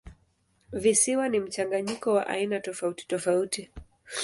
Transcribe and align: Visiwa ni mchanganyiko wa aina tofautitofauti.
Visiwa 0.73 1.29
ni 1.29 1.39
mchanganyiko 1.39 2.13
wa 2.13 2.27
aina 2.27 2.59
tofautitofauti. 2.59 3.71